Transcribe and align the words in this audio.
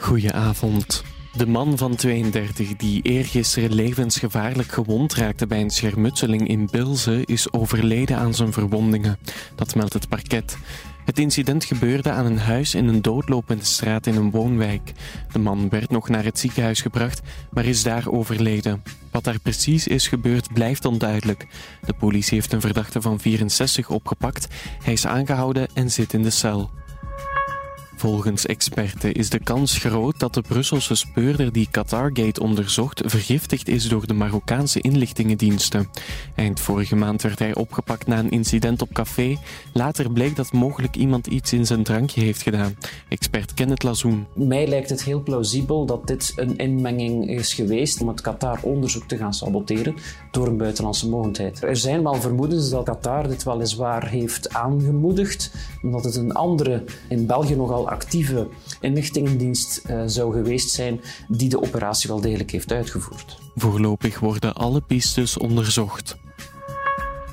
Goedenavond. 0.00 1.04
De 1.32 1.46
man 1.46 1.78
van 1.78 1.94
32 1.94 2.76
die 2.76 3.02
eergisteren 3.02 3.74
levensgevaarlijk 3.74 4.72
gewond 4.72 5.14
raakte 5.14 5.46
bij 5.46 5.60
een 5.60 5.70
schermutseling 5.70 6.48
in 6.48 6.68
Bilze 6.70 7.22
is 7.24 7.52
overleden 7.52 8.16
aan 8.16 8.34
zijn 8.34 8.52
verwondingen. 8.52 9.18
Dat 9.54 9.74
meldt 9.74 9.92
het 9.92 10.08
parket. 10.08 10.58
Het 11.04 11.18
incident 11.18 11.64
gebeurde 11.64 12.10
aan 12.10 12.26
een 12.26 12.38
huis 12.38 12.74
in 12.74 12.88
een 12.88 13.02
doodlopende 13.02 13.64
straat 13.64 14.06
in 14.06 14.16
een 14.16 14.30
woonwijk. 14.30 14.92
De 15.32 15.38
man 15.38 15.68
werd 15.68 15.90
nog 15.90 16.08
naar 16.08 16.24
het 16.24 16.38
ziekenhuis 16.38 16.80
gebracht, 16.80 17.20
maar 17.50 17.64
is 17.64 17.82
daar 17.82 18.08
overleden. 18.08 18.82
Wat 19.10 19.24
daar 19.24 19.40
precies 19.40 19.86
is 19.86 20.08
gebeurd 20.08 20.52
blijft 20.52 20.84
onduidelijk. 20.84 21.46
De 21.86 21.94
politie 21.94 22.34
heeft 22.34 22.52
een 22.52 22.60
verdachte 22.60 23.00
van 23.00 23.20
64 23.20 23.90
opgepakt. 23.90 24.48
Hij 24.82 24.92
is 24.92 25.06
aangehouden 25.06 25.68
en 25.74 25.90
zit 25.90 26.12
in 26.12 26.22
de 26.22 26.30
cel. 26.30 26.77
Volgens 27.98 28.46
experten 28.46 29.12
is 29.12 29.30
de 29.30 29.38
kans 29.38 29.78
groot 29.78 30.18
dat 30.18 30.34
de 30.34 30.40
Brusselse 30.40 30.94
speurder 30.94 31.52
die 31.52 31.68
Qatargate 31.70 32.40
onderzocht 32.40 33.02
vergiftigd 33.04 33.68
is 33.68 33.88
door 33.88 34.06
de 34.06 34.14
Marokkaanse 34.14 34.80
inlichtingendiensten. 34.80 35.88
Eind 36.34 36.60
vorige 36.60 36.96
maand 36.96 37.22
werd 37.22 37.38
hij 37.38 37.54
opgepakt 37.54 38.06
na 38.06 38.18
een 38.18 38.30
incident 38.30 38.82
op 38.82 38.92
café. 38.92 39.36
Later 39.72 40.12
bleek 40.12 40.36
dat 40.36 40.52
mogelijk 40.52 40.96
iemand 40.96 41.26
iets 41.26 41.52
in 41.52 41.66
zijn 41.66 41.82
drankje 41.82 42.20
heeft 42.20 42.42
gedaan. 42.42 42.76
Expert 43.08 43.54
Kenneth 43.54 43.82
Lazoen. 43.82 44.26
Mij 44.34 44.66
lijkt 44.66 44.90
het 44.90 45.04
heel 45.04 45.22
plausibel 45.22 45.86
dat 45.86 46.06
dit 46.06 46.32
een 46.36 46.56
inmenging 46.56 47.28
is 47.28 47.54
geweest 47.54 48.00
om 48.00 48.08
het 48.08 48.20
Qatar-onderzoek 48.20 49.08
te 49.08 49.16
gaan 49.16 49.34
saboteren 49.34 49.94
door 50.30 50.46
een 50.46 50.56
buitenlandse 50.56 51.08
mogendheid. 51.08 51.62
Er 51.62 51.76
zijn 51.76 52.02
wel 52.02 52.14
vermoedens 52.14 52.70
dat 52.70 52.84
Qatar 52.84 53.28
dit 53.28 53.42
weliswaar 53.42 54.08
heeft 54.08 54.54
aangemoedigd, 54.54 55.50
omdat 55.82 56.04
het 56.04 56.16
een 56.16 56.32
andere, 56.32 56.84
in 57.08 57.26
België 57.26 57.54
nogal 57.54 57.86
actieve 57.88 58.48
inlichtingendienst 58.80 59.82
uh, 59.90 60.02
zou 60.06 60.32
geweest 60.32 60.70
zijn 60.70 61.00
die 61.28 61.48
de 61.48 61.62
operatie 61.62 62.08
wel 62.08 62.20
degelijk 62.20 62.50
heeft 62.50 62.72
uitgevoerd. 62.72 63.38
Voorlopig 63.54 64.18
worden 64.18 64.54
alle 64.54 64.80
pistes 64.80 65.38
onderzocht. 65.38 66.16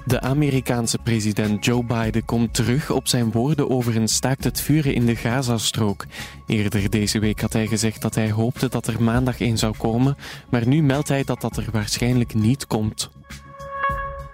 De 0.05 0.21
Amerikaanse 0.21 0.97
president 1.03 1.65
Joe 1.65 1.83
Biden 1.83 2.25
komt 2.25 2.53
terug 2.53 2.91
op 2.91 3.07
zijn 3.07 3.31
woorden 3.31 3.69
over 3.69 3.95
een 3.95 4.07
staakt 4.07 4.43
het 4.43 4.61
vuren 4.61 4.93
in 4.93 5.05
de 5.05 5.15
Gazastrook. 5.15 6.05
Eerder 6.47 6.89
deze 6.89 7.19
week 7.19 7.41
had 7.41 7.53
hij 7.53 7.67
gezegd 7.67 8.01
dat 8.01 8.15
hij 8.15 8.31
hoopte 8.31 8.69
dat 8.69 8.87
er 8.87 9.03
maandag 9.03 9.39
een 9.39 9.57
zou 9.57 9.77
komen, 9.77 10.17
maar 10.49 10.67
nu 10.67 10.83
meldt 10.83 11.07
hij 11.07 11.23
dat 11.23 11.41
dat 11.41 11.57
er 11.57 11.67
waarschijnlijk 11.71 12.33
niet 12.33 12.67
komt. 12.67 13.09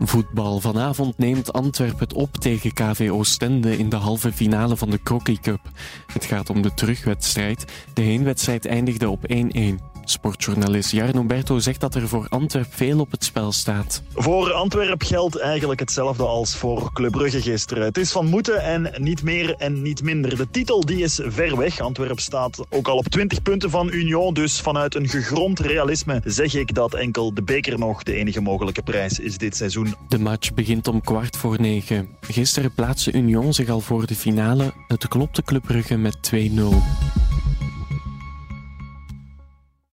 Voetbal. 0.07 0.59
Vanavond 0.59 1.17
neemt 1.17 1.53
Antwerpen 1.53 1.99
het 1.99 2.13
op 2.13 2.37
tegen 2.37 2.73
KV 2.73 3.09
Oostende 3.11 3.77
in 3.77 3.89
de 3.89 3.95
halve 3.95 4.31
finale 4.31 4.77
van 4.77 4.89
de 4.89 5.03
Crocky 5.03 5.37
Cup. 5.37 5.59
Het 6.13 6.25
gaat 6.25 6.49
om 6.49 6.61
de 6.61 6.73
terugwedstrijd. 6.73 7.65
De 7.93 8.01
heenwedstrijd 8.01 8.65
eindigde 8.65 9.09
op 9.09 9.33
1-1. 9.33 9.90
Sportjournalist 10.11 10.91
Jarno 10.91 11.23
Berto 11.23 11.59
zegt 11.59 11.79
dat 11.79 11.95
er 11.95 12.07
voor 12.07 12.25
Antwerp 12.29 12.67
veel 12.69 12.99
op 12.99 13.11
het 13.11 13.23
spel 13.23 13.51
staat. 13.51 14.01
Voor 14.13 14.51
Antwerp 14.51 15.03
geldt 15.03 15.39
eigenlijk 15.39 15.79
hetzelfde 15.79 16.23
als 16.23 16.55
voor 16.55 16.93
Club 16.93 17.11
Brugge 17.11 17.41
gisteren. 17.41 17.83
Het 17.83 17.97
is 17.97 18.11
van 18.11 18.25
moeten 18.25 18.63
en 18.63 18.91
niet 18.97 19.23
meer 19.23 19.55
en 19.57 19.81
niet 19.81 20.03
minder. 20.03 20.37
De 20.37 20.49
titel 20.51 20.85
die 20.85 21.03
is 21.03 21.19
ver 21.23 21.57
weg. 21.57 21.79
Antwerp 21.79 22.19
staat 22.19 22.65
ook 22.69 22.87
al 22.87 22.97
op 22.97 23.07
20 23.07 23.41
punten 23.41 23.69
van 23.69 23.89
Union. 23.91 24.33
Dus 24.33 24.61
vanuit 24.61 24.95
een 24.95 25.07
gegrond 25.07 25.59
realisme 25.59 26.21
zeg 26.25 26.53
ik 26.53 26.73
dat 26.73 26.93
enkel 26.93 27.33
de 27.33 27.43
beker 27.43 27.79
nog 27.79 28.03
de 28.03 28.13
enige 28.13 28.41
mogelijke 28.41 28.81
prijs 28.81 29.19
is 29.19 29.37
dit 29.37 29.55
seizoen. 29.55 29.95
De 30.07 30.19
match 30.19 30.53
begint 30.53 30.87
om 30.87 31.01
kwart 31.01 31.37
voor 31.37 31.61
negen. 31.61 32.09
Gisteren 32.21 32.73
plaatste 32.73 33.11
Union 33.11 33.53
zich 33.53 33.69
al 33.69 33.79
voor 33.79 34.05
de 34.05 34.15
finale. 34.15 34.73
Het 34.87 35.07
klopte 35.07 35.43
Club 35.43 35.63
Brugge 35.63 35.97
met 35.97 36.17
2-0. 36.35 37.10